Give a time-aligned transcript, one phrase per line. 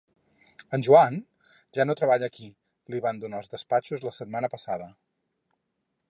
[0.77, 1.17] El Joan?
[1.77, 2.49] Ja no treballa aquí.
[2.93, 4.89] Li van donar els despatxos la setmana passada.